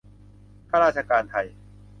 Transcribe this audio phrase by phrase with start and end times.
[0.69, 1.47] ข้าราชการไทย!